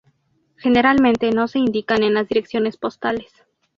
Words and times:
Generalmente 0.57 1.29
no 1.31 1.47
se 1.47 1.59
indican 1.59 2.01
en 2.01 2.15
las 2.15 2.27
direcciones 2.27 2.75
postales. 2.75 3.31